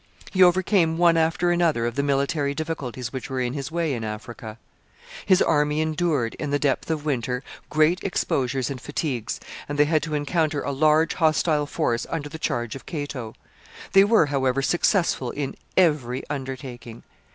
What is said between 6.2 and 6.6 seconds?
in the